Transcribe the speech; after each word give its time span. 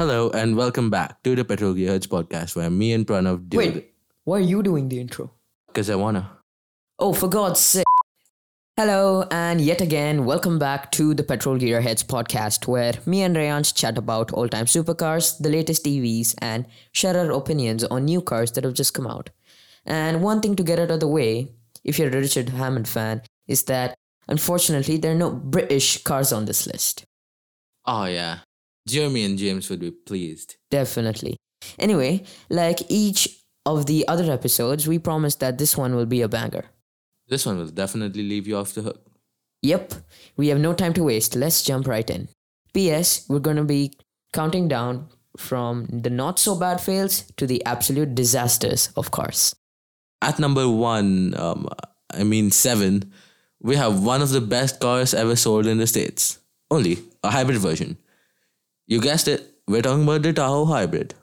Hello 0.00 0.30
and 0.30 0.56
welcome 0.56 0.88
back 0.88 1.22
to 1.24 1.36
the 1.36 1.44
Petrol 1.44 1.74
Gearheads 1.74 2.06
podcast 2.06 2.56
where 2.56 2.70
me 2.70 2.94
and 2.94 3.06
Pranav 3.06 3.50
do 3.50 3.58
Wait, 3.58 3.92
why 4.24 4.38
are 4.38 4.40
you 4.40 4.62
doing 4.62 4.88
the 4.88 4.98
intro? 4.98 5.30
because 5.66 5.90
I 5.90 5.94
wanna. 5.94 6.38
Oh, 6.98 7.12
for 7.12 7.28
God's 7.28 7.60
sake. 7.60 7.84
Hello, 8.78 9.26
and 9.30 9.60
yet 9.60 9.82
again, 9.82 10.24
welcome 10.24 10.58
back 10.58 10.90
to 10.92 11.12
the 11.12 11.22
Petrol 11.22 11.58
Gearheads 11.58 12.02
podcast, 12.02 12.66
where 12.66 12.94
me 13.04 13.20
and 13.20 13.36
Reyansh 13.36 13.74
chat 13.74 13.98
about 13.98 14.32
all 14.32 14.48
time 14.48 14.64
supercars, 14.64 15.36
the 15.38 15.50
latest 15.50 15.84
EVs, 15.84 16.34
and 16.38 16.64
share 16.92 17.14
our 17.18 17.30
opinions 17.32 17.84
on 17.84 18.06
new 18.06 18.22
cars 18.22 18.52
that 18.52 18.64
have 18.64 18.72
just 18.72 18.94
come 18.94 19.06
out. 19.06 19.28
And 19.84 20.22
one 20.22 20.40
thing 20.40 20.56
to 20.56 20.62
get 20.62 20.78
out 20.78 20.90
of 20.90 21.00
the 21.00 21.08
way, 21.08 21.52
if 21.84 21.98
you're 21.98 22.08
a 22.08 22.20
Richard 22.22 22.48
Hammond 22.48 22.88
fan, 22.88 23.20
is 23.46 23.64
that 23.64 23.94
unfortunately 24.28 24.96
there 24.96 25.12
are 25.12 25.22
no 25.26 25.30
British 25.30 26.02
cars 26.04 26.32
on 26.32 26.46
this 26.46 26.66
list. 26.66 27.04
Oh 27.84 28.06
yeah, 28.06 28.38
Jeremy 28.86 29.24
and 29.24 29.38
James 29.38 29.68
would 29.70 29.80
be 29.80 29.90
pleased. 29.90 30.56
Definitely. 30.70 31.36
Anyway, 31.78 32.24
like 32.48 32.80
each 32.88 33.28
of 33.66 33.86
the 33.86 34.06
other 34.08 34.30
episodes, 34.32 34.88
we 34.88 34.98
promise 34.98 35.34
that 35.36 35.58
this 35.58 35.76
one 35.76 35.94
will 35.94 36.06
be 36.06 36.22
a 36.22 36.28
banger. 36.28 36.64
This 37.28 37.46
one 37.46 37.58
will 37.58 37.68
definitely 37.68 38.22
leave 38.22 38.48
you 38.48 38.56
off 38.56 38.72
the 38.72 38.82
hook. 38.82 39.06
Yep, 39.62 39.92
we 40.36 40.48
have 40.48 40.58
no 40.58 40.72
time 40.72 40.94
to 40.94 41.04
waste. 41.04 41.36
Let's 41.36 41.62
jump 41.62 41.86
right 41.86 42.08
in. 42.08 42.28
P.S. 42.72 43.26
We're 43.28 43.40
going 43.40 43.56
to 43.56 43.64
be 43.64 43.92
counting 44.32 44.68
down 44.68 45.08
from 45.36 45.86
the 45.86 46.10
not 46.10 46.38
so 46.38 46.58
bad 46.58 46.80
fails 46.80 47.22
to 47.36 47.46
the 47.46 47.64
absolute 47.66 48.14
disasters 48.14 48.90
of 48.96 49.10
cars. 49.10 49.54
At 50.22 50.38
number 50.38 50.68
one, 50.68 51.34
um, 51.36 51.68
I 52.12 52.24
mean 52.24 52.50
seven, 52.50 53.12
we 53.60 53.76
have 53.76 54.02
one 54.02 54.22
of 54.22 54.30
the 54.30 54.40
best 54.40 54.80
cars 54.80 55.14
ever 55.14 55.36
sold 55.36 55.66
in 55.66 55.78
the 55.78 55.86
states. 55.86 56.38
Only 56.70 56.98
a 57.22 57.30
hybrid 57.30 57.58
version. 57.58 57.96
You 58.90 59.00
guessed 59.00 59.28
it. 59.28 59.42
We're 59.68 59.82
talking 59.82 60.02
about 60.02 60.22
the 60.22 60.32
Tahoe 60.32 60.64
Hybrid. 60.64 61.14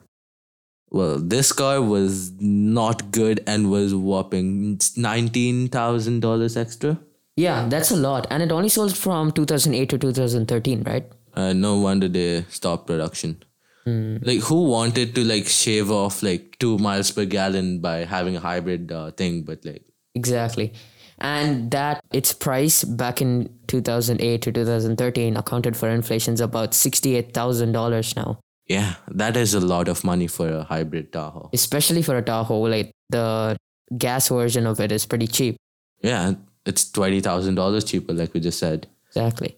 Well, 0.90 1.18
this 1.18 1.52
car 1.52 1.82
was 1.82 2.32
not 2.40 3.10
good 3.10 3.40
and 3.46 3.70
was 3.70 3.94
whopping 3.94 4.80
nineteen 4.96 5.68
thousand 5.68 6.20
dollars 6.20 6.56
extra. 6.56 6.98
Yeah, 7.36 7.68
that's 7.68 7.90
a 7.90 7.96
lot. 7.96 8.26
And 8.30 8.42
it 8.42 8.50
only 8.50 8.70
sold 8.70 8.96
from 8.96 9.32
2008 9.32 9.90
to 9.90 9.98
2013, 9.98 10.82
right? 10.84 11.04
Uh, 11.34 11.52
no 11.52 11.76
wonder 11.78 12.08
they 12.08 12.42
stopped 12.48 12.86
production. 12.86 13.42
Like, 13.86 14.40
who 14.40 14.64
wanted 14.64 15.14
to 15.14 15.24
like 15.24 15.46
shave 15.46 15.90
off 15.90 16.22
like 16.22 16.58
two 16.58 16.76
miles 16.78 17.10
per 17.10 17.24
gallon 17.24 17.80
by 17.80 17.98
having 18.04 18.36
a 18.36 18.40
hybrid 18.40 18.90
uh, 18.92 19.12
thing? 19.12 19.44
But 19.44 19.64
like, 19.64 19.84
Exactly. 20.14 20.72
And 21.20 21.70
that 21.72 22.00
its 22.12 22.32
price 22.32 22.84
back 22.84 23.20
in 23.20 23.50
2008 23.66 24.42
to 24.42 24.52
2013 24.52 25.36
accounted 25.36 25.76
for 25.76 25.88
inflation's 25.88 26.40
about 26.40 26.72
$68,000 26.72 28.16
now. 28.16 28.38
yeah, 28.68 28.94
that 29.08 29.36
is 29.36 29.54
a 29.54 29.60
lot 29.60 29.88
of 29.88 30.04
money 30.04 30.26
for 30.26 30.48
a 30.48 30.62
hybrid 30.62 31.12
Tahoe. 31.12 31.50
Especially 31.52 32.02
for 32.02 32.16
a 32.16 32.22
Tahoe, 32.22 32.60
like 32.68 32.92
the 33.10 33.56
gas 33.96 34.28
version 34.28 34.66
of 34.66 34.78
it 34.80 34.92
is 34.92 35.06
pretty 35.06 35.26
cheap. 35.26 35.56
Yeah, 36.02 36.34
it's 36.66 36.90
twenty 36.90 37.20
thousand 37.20 37.54
dollars 37.56 37.84
cheaper, 37.84 38.12
like 38.12 38.34
we 38.34 38.40
just 38.40 38.58
said. 38.58 38.86
Exactly. 39.08 39.56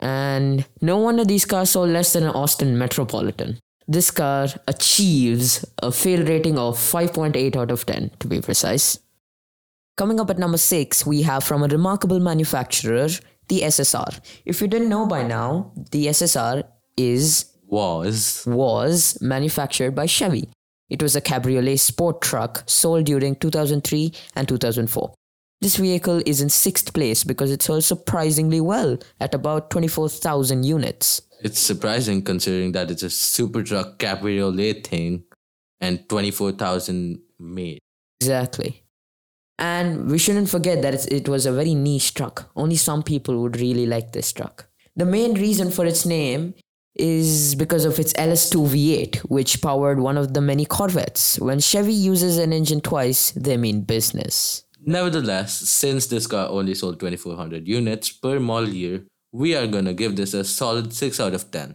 And 0.00 0.64
no 0.80 0.96
wonder 0.98 1.24
these 1.24 1.44
cars 1.44 1.70
sold 1.70 1.90
less 1.90 2.14
than 2.14 2.24
an 2.24 2.30
Austin 2.30 2.78
Metropolitan. 2.78 3.58
This 3.86 4.10
car 4.10 4.48
achieves 4.66 5.64
a 5.82 5.92
fail 5.92 6.24
rating 6.24 6.56
of 6.58 6.76
5.8 6.78 7.56
out 7.56 7.70
of 7.70 7.84
10, 7.84 8.10
to 8.20 8.26
be 8.26 8.40
precise. 8.40 8.98
Coming 10.00 10.18
up 10.18 10.30
at 10.30 10.38
number 10.38 10.56
6, 10.56 11.04
we 11.04 11.20
have 11.20 11.44
from 11.44 11.62
a 11.62 11.66
remarkable 11.66 12.20
manufacturer, 12.20 13.08
the 13.48 13.60
SSR. 13.60 14.18
If 14.46 14.62
you 14.62 14.66
didn't 14.66 14.88
know 14.88 15.04
by 15.04 15.22
now, 15.22 15.72
the 15.90 16.06
SSR 16.06 16.64
is 16.96 17.52
Was 17.66 18.44
was 18.46 19.18
manufactured 19.20 19.94
by 19.94 20.06
Chevy. 20.06 20.48
It 20.88 21.02
was 21.02 21.16
a 21.16 21.20
cabriolet 21.20 21.80
sport 21.80 22.22
truck 22.22 22.62
sold 22.66 23.04
during 23.04 23.36
2003 23.36 24.14
and 24.36 24.48
2004. 24.48 25.12
This 25.60 25.76
vehicle 25.76 26.22
is 26.24 26.40
in 26.40 26.48
sixth 26.48 26.94
place 26.94 27.22
because 27.22 27.50
it 27.50 27.60
sold 27.60 27.84
surprisingly 27.84 28.62
well 28.62 28.96
at 29.20 29.34
about 29.34 29.68
24,000 29.68 30.64
units. 30.64 31.20
it's 31.42 31.60
surprising 31.60 32.22
considering 32.22 32.72
that 32.72 32.90
it's 32.90 33.02
a 33.02 33.10
super 33.10 33.62
truck 33.62 33.98
cabriolet 33.98 34.86
thing, 34.86 35.24
and 35.78 36.08
twenty 36.08 36.30
four 36.30 36.52
thousand 36.52 37.20
made. 37.38 37.80
Exactly. 38.22 38.82
And 39.60 40.10
we 40.10 40.16
shouldn't 40.18 40.48
forget 40.48 40.80
that 40.80 40.94
it's, 40.94 41.06
it 41.06 41.28
was 41.28 41.44
a 41.44 41.52
very 41.52 41.74
niche 41.74 42.14
truck. 42.14 42.50
Only 42.56 42.76
some 42.76 43.02
people 43.02 43.42
would 43.42 43.60
really 43.60 43.86
like 43.86 44.12
this 44.12 44.32
truck. 44.32 44.66
The 44.96 45.04
main 45.04 45.34
reason 45.34 45.70
for 45.70 45.84
its 45.84 46.06
name 46.06 46.54
is 46.96 47.54
because 47.54 47.84
of 47.84 47.98
its 47.98 48.14
LS2 48.14 48.68
V8, 48.68 49.16
which 49.28 49.60
powered 49.60 50.00
one 50.00 50.16
of 50.16 50.32
the 50.32 50.40
many 50.40 50.64
Corvettes. 50.64 51.38
When 51.38 51.60
Chevy 51.60 51.92
uses 51.92 52.38
an 52.38 52.54
engine 52.54 52.80
twice, 52.80 53.32
they 53.32 53.58
mean 53.58 53.82
business. 53.82 54.64
Nevertheless, 54.84 55.52
since 55.52 56.06
this 56.06 56.26
car 56.26 56.48
only 56.48 56.74
sold 56.74 56.98
2400 56.98 57.68
units 57.68 58.10
per 58.10 58.40
model 58.40 58.70
year, 58.70 59.04
we 59.30 59.54
are 59.54 59.66
gonna 59.66 59.92
give 59.92 60.16
this 60.16 60.32
a 60.32 60.42
solid 60.42 60.94
6 60.94 61.20
out 61.20 61.34
of 61.34 61.50
10. 61.50 61.74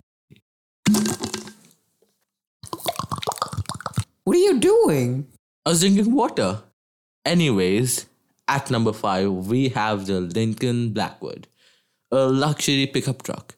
What 4.24 4.36
are 4.36 4.40
you 4.40 4.60
doing? 4.60 5.28
I 5.66 5.70
was 5.70 5.82
drinking 5.82 6.12
water. 6.12 6.64
Anyways, 7.26 8.06
at 8.48 8.70
number 8.70 8.94
5, 8.94 9.32
we 9.48 9.70
have 9.70 10.06
the 10.06 10.22
Lincoln 10.22 10.92
Blackwood, 10.94 11.48
a 12.12 12.28
luxury 12.28 12.86
pickup 12.88 13.24
truck. 13.24 13.56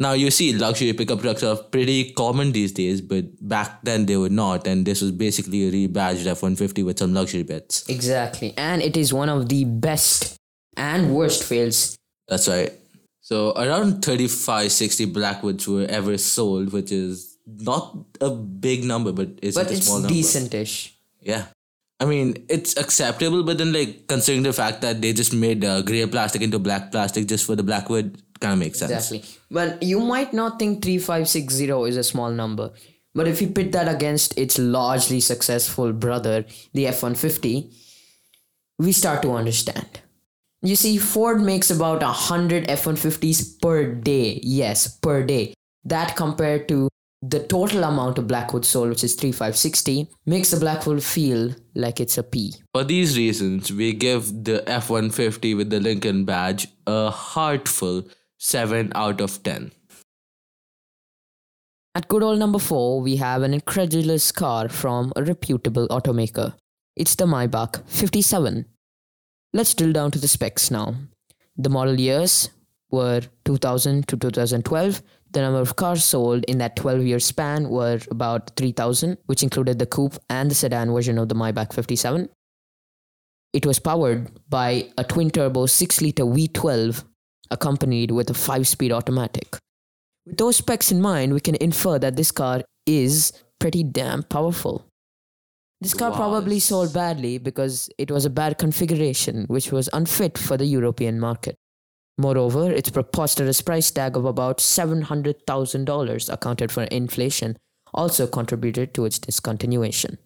Now, 0.00 0.12
you 0.12 0.32
see, 0.32 0.52
luxury 0.52 0.92
pickup 0.92 1.20
trucks 1.20 1.44
are 1.44 1.56
pretty 1.56 2.10
common 2.12 2.50
these 2.50 2.72
days, 2.72 3.00
but 3.00 3.26
back 3.48 3.82
then 3.84 4.06
they 4.06 4.16
were 4.16 4.28
not, 4.28 4.66
and 4.66 4.84
this 4.84 5.00
was 5.00 5.12
basically 5.12 5.68
a 5.68 5.70
rebadged 5.70 6.26
F 6.26 6.42
150 6.42 6.82
with 6.82 6.98
some 6.98 7.14
luxury 7.14 7.44
bits. 7.44 7.88
Exactly. 7.88 8.52
And 8.56 8.82
it 8.82 8.96
is 8.96 9.12
one 9.12 9.28
of 9.28 9.48
the 9.48 9.64
best 9.64 10.34
and 10.76 11.14
worst 11.14 11.44
fails. 11.44 11.96
That's 12.28 12.48
right. 12.48 12.72
So 13.20 13.52
around 13.56 14.04
35, 14.04 14.72
60 14.72 15.04
Blackwoods 15.06 15.68
were 15.68 15.86
ever 15.88 16.18
sold, 16.18 16.72
which 16.72 16.90
is 16.90 17.38
not 17.46 17.96
a 18.20 18.30
big 18.30 18.82
number, 18.82 19.12
but 19.12 19.28
it's 19.40 19.56
But 19.56 19.70
a 19.70 19.74
it's 19.74 19.86
small 19.86 20.00
number. 20.00 20.12
decentish. 20.12 20.90
Yeah. 21.20 21.46
I 22.00 22.06
mean, 22.06 22.44
it's 22.48 22.76
acceptable, 22.76 23.44
but 23.44 23.58
then, 23.58 23.72
like, 23.72 24.08
considering 24.08 24.42
the 24.42 24.52
fact 24.52 24.80
that 24.82 25.00
they 25.00 25.12
just 25.12 25.32
made 25.32 25.64
uh, 25.64 25.82
gray 25.82 26.04
plastic 26.06 26.42
into 26.42 26.58
black 26.58 26.90
plastic 26.90 27.26
just 27.26 27.46
for 27.46 27.54
the 27.54 27.62
Blackwood, 27.62 28.20
kind 28.40 28.52
of 28.52 28.58
makes 28.58 28.78
sense. 28.80 28.90
Exactly. 28.90 29.24
Well, 29.50 29.78
you 29.80 30.00
might 30.00 30.32
not 30.32 30.58
think 30.58 30.82
3560 30.82 31.88
is 31.88 31.96
a 31.96 32.02
small 32.04 32.30
number, 32.30 32.72
but 33.14 33.28
if 33.28 33.40
you 33.40 33.48
pit 33.48 33.70
that 33.72 33.88
against 33.88 34.36
its 34.36 34.58
largely 34.58 35.20
successful 35.20 35.92
brother, 35.92 36.44
the 36.72 36.88
F 36.88 37.02
150, 37.02 37.70
we 38.78 38.92
start 38.92 39.22
to 39.22 39.32
understand. 39.32 40.00
You 40.62 40.76
see, 40.76 40.98
Ford 40.98 41.40
makes 41.42 41.70
about 41.70 42.02
100 42.02 42.68
F 42.68 42.84
150s 42.84 43.60
per 43.60 43.92
day. 43.92 44.40
Yes, 44.42 44.88
per 44.98 45.22
day. 45.22 45.54
That 45.84 46.16
compared 46.16 46.66
to 46.68 46.88
the 47.28 47.40
total 47.40 47.84
amount 47.84 48.18
of 48.18 48.26
Blackwood 48.26 48.64
sold, 48.64 48.90
which 48.90 49.04
is 49.04 49.14
3560, 49.14 50.08
makes 50.26 50.50
the 50.50 50.58
Blackwood 50.58 51.02
feel 51.02 51.54
like 51.74 52.00
it's 52.00 52.18
a 52.18 52.22
P. 52.22 52.54
For 52.72 52.84
these 52.84 53.16
reasons, 53.16 53.72
we 53.72 53.92
give 53.92 54.44
the 54.44 54.68
F 54.68 54.90
150 54.90 55.54
with 55.54 55.70
the 55.70 55.80
Lincoln 55.80 56.24
badge 56.24 56.68
a 56.86 57.10
heartful 57.10 58.04
7 58.38 58.92
out 58.94 59.20
of 59.20 59.42
10. 59.42 59.72
At 61.94 62.08
good 62.08 62.22
old 62.22 62.38
number 62.38 62.58
4, 62.58 63.00
we 63.00 63.16
have 63.16 63.42
an 63.42 63.54
incredulous 63.54 64.32
car 64.32 64.68
from 64.68 65.12
a 65.14 65.22
reputable 65.22 65.86
automaker. 65.88 66.54
It's 66.96 67.14
the 67.14 67.24
Maybach 67.24 67.86
57. 67.86 68.66
Let's 69.52 69.74
drill 69.74 69.92
down 69.92 70.10
to 70.10 70.18
the 70.18 70.28
specs 70.28 70.70
now. 70.70 70.96
The 71.56 71.70
model 71.70 71.98
years 71.98 72.50
were 72.90 73.22
2000 73.44 74.08
to 74.08 74.16
2012. 74.16 75.02
The 75.34 75.40
number 75.40 75.60
of 75.60 75.74
cars 75.74 76.04
sold 76.04 76.44
in 76.44 76.58
that 76.58 76.76
12 76.76 77.02
year 77.02 77.18
span 77.18 77.68
were 77.68 77.98
about 78.08 78.54
3000, 78.56 79.18
which 79.26 79.42
included 79.42 79.80
the 79.80 79.86
coupe 79.86 80.16
and 80.30 80.48
the 80.48 80.54
sedan 80.54 80.92
version 80.92 81.18
of 81.18 81.28
the 81.28 81.34
Maybach 81.34 81.72
57. 81.72 82.28
It 83.52 83.66
was 83.66 83.80
powered 83.80 84.30
by 84.48 84.90
a 84.96 85.02
twin 85.02 85.30
turbo 85.30 85.66
6 85.66 86.00
liter 86.00 86.24
V12 86.24 87.04
accompanied 87.50 88.12
with 88.12 88.30
a 88.30 88.34
5 88.34 88.66
speed 88.68 88.92
automatic. 88.92 89.58
With 90.24 90.36
those 90.36 90.56
specs 90.56 90.92
in 90.92 91.00
mind, 91.00 91.34
we 91.34 91.40
can 91.40 91.56
infer 91.56 91.98
that 91.98 92.14
this 92.14 92.30
car 92.30 92.62
is 92.86 93.32
pretty 93.58 93.82
damn 93.82 94.22
powerful. 94.22 94.86
This 95.80 95.94
car 95.94 96.12
probably 96.12 96.60
sold 96.60 96.94
badly 96.94 97.38
because 97.38 97.90
it 97.98 98.10
was 98.10 98.24
a 98.24 98.30
bad 98.30 98.56
configuration 98.56 99.44
which 99.48 99.72
was 99.72 99.90
unfit 99.92 100.38
for 100.38 100.56
the 100.56 100.64
European 100.64 101.18
market. 101.18 101.56
Moreover, 102.16 102.70
its 102.70 102.90
preposterous 102.90 103.60
price 103.60 103.90
tag 103.90 104.16
of 104.16 104.24
about 104.24 104.58
$700,000 104.58 106.32
accounted 106.32 106.70
for 106.70 106.84
inflation 106.84 107.56
also 107.92 108.26
contributed 108.26 108.94
to 108.94 109.04
its 109.04 109.18
discontinuation. 109.18 110.18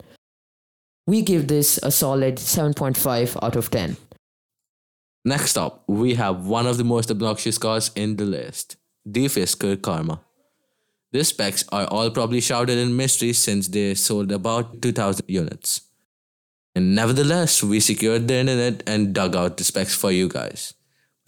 We 1.06 1.22
give 1.22 1.48
this 1.48 1.78
a 1.82 1.90
solid 1.90 2.36
7.5 2.36 3.38
out 3.42 3.56
of 3.56 3.70
10. 3.70 3.96
Next 5.24 5.56
up, 5.56 5.84
we 5.86 6.14
have 6.14 6.46
one 6.46 6.66
of 6.66 6.76
the 6.76 6.84
most 6.84 7.10
obnoxious 7.10 7.58
cars 7.58 7.90
in 7.94 8.16
the 8.16 8.24
list 8.24 8.76
the 9.04 9.24
Fisker 9.24 9.80
Karma. 9.80 10.20
These 11.12 11.28
specs 11.28 11.64
are 11.72 11.86
all 11.86 12.10
probably 12.10 12.42
shrouded 12.42 12.76
in 12.76 12.94
mystery 12.94 13.32
since 13.32 13.68
they 13.68 13.94
sold 13.94 14.30
about 14.30 14.82
2,000 14.82 15.24
units. 15.26 15.80
And 16.74 16.94
nevertheless, 16.94 17.62
we 17.62 17.80
secured 17.80 18.28
the 18.28 18.34
internet 18.34 18.82
and 18.86 19.14
dug 19.14 19.34
out 19.34 19.56
the 19.56 19.64
specs 19.64 19.94
for 19.94 20.12
you 20.12 20.28
guys. 20.28 20.74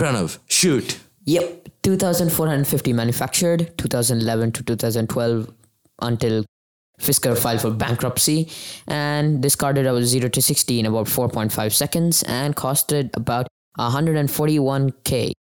Pranav, 0.01 0.39
shoot! 0.49 0.99
Yep, 1.27 1.69
2,450 1.83 2.95
manufactured, 2.95 3.77
2011 3.77 4.53
to 4.53 4.63
2012 4.63 5.53
until 6.01 6.43
Fisker 6.99 7.37
filed 7.37 7.61
for 7.61 7.71
bankruptcy 7.71 8.49
and 8.87 9.43
discarded 9.43 9.85
about 9.85 10.05
0 10.05 10.31
to 10.31 10.41
60 10.41 10.81
in 10.81 10.87
about 10.87 11.07
4.5 11.07 11.73
seconds 11.75 12.23
and 12.23 12.57
costed 12.57 13.15
about 13.15 13.47
141k 13.79 15.33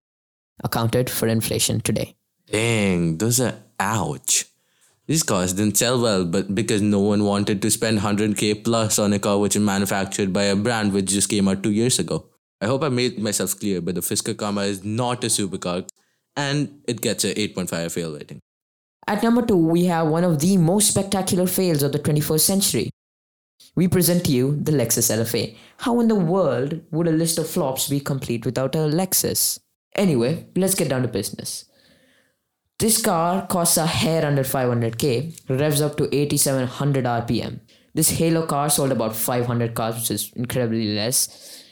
accounted 0.62 1.08
for 1.08 1.26
inflation 1.26 1.80
today. 1.80 2.14
Dang, 2.52 3.16
those 3.16 3.40
are 3.40 3.54
ouch. 3.78 4.44
These 5.06 5.22
cars 5.22 5.54
didn't 5.54 5.78
sell 5.78 5.98
well, 5.98 6.26
but 6.26 6.54
because 6.54 6.82
no 6.82 7.00
one 7.00 7.24
wanted 7.24 7.62
to 7.62 7.70
spend 7.70 8.00
100k 8.00 8.62
plus 8.62 8.98
on 8.98 9.14
a 9.14 9.18
car 9.18 9.38
which 9.38 9.56
is 9.56 9.62
manufactured 9.62 10.34
by 10.34 10.42
a 10.42 10.54
brand 10.54 10.92
which 10.92 11.06
just 11.06 11.30
came 11.30 11.48
out 11.48 11.62
two 11.62 11.72
years 11.72 11.98
ago. 11.98 12.26
I 12.60 12.66
hope 12.66 12.82
I 12.82 12.88
made 12.88 13.18
myself 13.18 13.58
clear, 13.58 13.80
but 13.80 13.94
the 13.94 14.02
Fisker 14.02 14.36
Karma 14.36 14.62
is 14.62 14.84
not 14.84 15.24
a 15.24 15.28
supercar 15.28 15.88
and 16.36 16.80
it 16.86 17.00
gets 17.00 17.24
a 17.24 17.34
8.5 17.34 17.92
fail 17.92 18.14
rating. 18.14 18.40
At 19.06 19.22
number 19.22 19.44
two, 19.44 19.56
we 19.56 19.86
have 19.86 20.08
one 20.08 20.24
of 20.24 20.40
the 20.40 20.56
most 20.56 20.88
spectacular 20.88 21.46
fails 21.46 21.82
of 21.82 21.92
the 21.92 21.98
21st 21.98 22.40
century. 22.40 22.90
We 23.74 23.88
present 23.88 24.24
to 24.26 24.32
you 24.32 24.56
the 24.56 24.72
Lexus 24.72 25.10
LFA. 25.10 25.56
How 25.78 26.00
in 26.00 26.08
the 26.08 26.14
world 26.14 26.80
would 26.90 27.08
a 27.08 27.12
list 27.12 27.38
of 27.38 27.48
flops 27.48 27.88
be 27.88 28.00
complete 28.00 28.44
without 28.44 28.74
a 28.74 28.78
Lexus? 28.78 29.58
Anyway, 29.96 30.46
let's 30.54 30.74
get 30.74 30.88
down 30.88 31.02
to 31.02 31.08
business. 31.08 31.64
This 32.78 33.00
car 33.02 33.46
costs 33.46 33.76
a 33.76 33.86
hair 33.86 34.24
under 34.24 34.42
500k, 34.42 35.50
revs 35.50 35.82
up 35.82 35.96
to 35.98 36.14
8700 36.14 37.04
RPM. 37.04 37.60
This 37.94 38.10
Halo 38.10 38.46
car 38.46 38.70
sold 38.70 38.92
about 38.92 39.16
500 39.16 39.74
cars, 39.74 39.96
which 39.96 40.10
is 40.10 40.32
incredibly 40.34 40.94
less. 40.94 41.64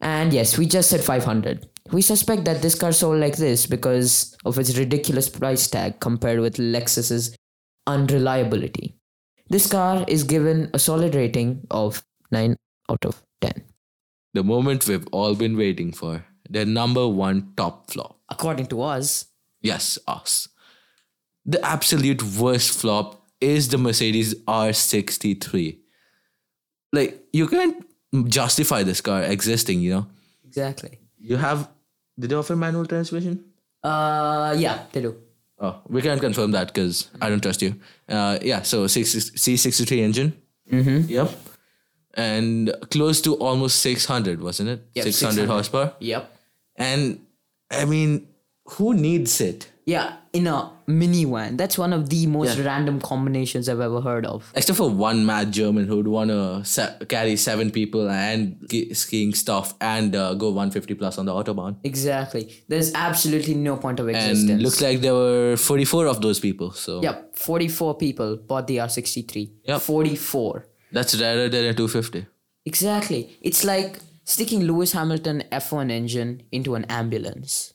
And 0.00 0.32
yes, 0.32 0.58
we 0.58 0.66
just 0.66 0.90
said 0.90 1.02
500. 1.02 1.68
We 1.92 2.02
suspect 2.02 2.44
that 2.44 2.62
this 2.62 2.74
car 2.74 2.92
sold 2.92 3.20
like 3.20 3.36
this 3.36 3.66
because 3.66 4.36
of 4.44 4.58
its 4.58 4.76
ridiculous 4.76 5.28
price 5.28 5.68
tag 5.68 6.00
compared 6.00 6.40
with 6.40 6.56
Lexus's 6.56 7.36
unreliability. 7.86 8.96
This 9.48 9.66
car 9.66 10.04
is 10.06 10.22
given 10.22 10.70
a 10.72 10.78
solid 10.78 11.14
rating 11.14 11.66
of 11.70 12.04
9 12.30 12.56
out 12.88 13.04
of 13.04 13.22
10. 13.40 13.64
The 14.34 14.44
moment 14.44 14.86
we've 14.86 15.08
all 15.10 15.34
been 15.34 15.56
waiting 15.56 15.92
for. 15.92 16.24
The 16.48 16.64
number 16.64 17.08
one 17.08 17.52
top 17.56 17.90
flop. 17.90 18.20
According 18.28 18.66
to 18.66 18.82
us, 18.82 19.26
Yes, 19.62 19.98
us. 20.06 20.48
The 21.44 21.64
absolute 21.64 22.22
worst 22.22 22.78
flop 22.78 23.26
is 23.40 23.68
the 23.68 23.78
Mercedes 23.78 24.34
R63. 24.44 25.78
Like, 26.92 27.24
you 27.32 27.46
can't 27.46 27.84
justify 28.26 28.82
this 28.82 29.00
car 29.00 29.22
existing, 29.22 29.80
you 29.80 29.90
know? 29.94 30.06
exactly. 30.46 30.98
You 31.18 31.36
have. 31.36 31.68
Did 32.18 32.30
they 32.30 32.36
offer 32.36 32.56
manual 32.56 32.86
transmission? 32.86 33.44
Uh, 33.82 34.54
yeah, 34.58 34.84
they 34.92 35.00
do. 35.02 35.16
Oh, 35.58 35.80
we 35.88 36.02
can't 36.02 36.20
confirm 36.20 36.52
that 36.52 36.68
because 36.68 37.08
I 37.20 37.28
don't 37.28 37.42
trust 37.42 37.62
you. 37.62 37.74
Uh, 38.08 38.38
yeah, 38.42 38.62
so 38.62 38.86
C63 38.86 39.98
engine. 39.98 40.32
Mm-hmm. 40.70 41.08
Yep. 41.08 41.30
And 42.14 42.74
close 42.90 43.20
to 43.22 43.34
almost 43.34 43.80
600, 43.80 44.40
wasn't 44.40 44.70
it? 44.70 44.82
Yep, 44.94 45.04
600, 45.04 45.32
600. 45.32 45.48
horsepower. 45.48 45.94
Yep. 46.00 46.36
And 46.76 47.20
I 47.70 47.84
mean, 47.84 48.26
who 48.64 48.94
needs 48.94 49.40
it? 49.40 49.70
Yeah, 49.92 50.08
in 50.38 50.46
a 50.46 50.56
minivan. 51.00 51.56
That's 51.60 51.76
one 51.84 51.92
of 51.98 52.02
the 52.12 52.20
most 52.34 52.56
Yeah. 52.58 52.64
random 52.70 52.96
combinations 53.10 53.68
I've 53.72 53.80
ever 53.86 54.00
heard 54.08 54.26
of. 54.32 54.50
Except 54.60 54.76
for 54.80 54.88
one 55.04 55.24
mad 55.30 55.50
German 55.58 55.86
who'd 55.90 56.08
want 56.16 56.30
to 56.34 56.40
se- 56.74 56.96
carry 57.14 57.34
seven 57.46 57.70
people 57.78 58.08
and 58.16 58.40
ski- 58.66 58.94
skiing 59.02 59.32
stuff 59.42 59.74
and 59.94 60.14
uh, 60.14 60.34
go 60.42 60.50
150 60.50 60.94
plus 61.00 61.18
on 61.22 61.26
the 61.30 61.32
Autobahn. 61.38 61.76
Exactly. 61.92 62.44
There's 62.68 62.92
absolutely 62.94 63.54
no 63.54 63.76
point 63.84 63.98
of 64.04 64.08
existence. 64.08 64.50
And 64.50 64.62
looks 64.68 64.80
like 64.88 65.00
there 65.06 65.14
were 65.14 65.56
44 65.56 66.06
of 66.06 66.20
those 66.26 66.38
people. 66.46 66.70
So 66.72 67.02
Yep, 67.08 67.36
44 67.36 67.94
people 68.04 68.36
bought 68.36 68.66
the 68.68 68.78
R63. 68.78 69.50
Yep. 69.64 69.80
44. 69.80 70.66
that's 70.92 71.20
rarer 71.20 71.48
than 71.48 71.64
a 71.72 71.74
250. 71.74 72.26
Exactly. 72.66 73.20
It's 73.40 73.64
like 73.64 73.98
sticking 74.24 74.60
Lewis 74.70 74.92
Hamilton 74.92 75.42
F1 75.50 75.90
engine 75.90 76.42
into 76.52 76.74
an 76.74 76.84
ambulance. 77.00 77.74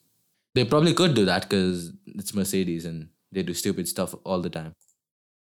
They 0.53 0.63
probably 0.63 0.93
could 0.93 1.13
do 1.15 1.25
that 1.25 1.41
because 1.49 1.91
it's 2.17 2.33
Mercedes 2.33 2.85
and 2.85 3.09
they 3.31 3.43
do 3.43 3.53
stupid 3.53 3.87
stuff 3.87 4.15
all 4.23 4.41
the 4.41 4.49
time. 4.49 4.73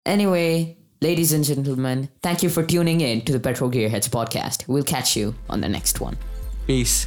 Anyway, 0.07 0.79
ladies 1.01 1.33
and 1.33 1.45
gentlemen, 1.45 2.09
thank 2.23 2.43
you 2.43 2.49
for 2.49 2.63
tuning 2.63 3.01
in 3.01 3.23
to 3.23 3.33
the 3.33 3.41
Petrol 3.41 3.71
Gearheads 3.71 4.09
podcast. 4.09 4.67
We'll 4.69 4.83
catch 4.83 5.17
you 5.17 5.35
on 5.49 5.61
the 5.61 5.69
next 5.69 6.01
one. 6.01 6.17
Peace. 6.67 7.05